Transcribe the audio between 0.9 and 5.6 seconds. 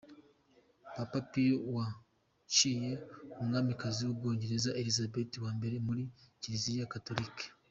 Papa Piyo wa yaciye umwamikazi w’ubwongereza Elizabeth wa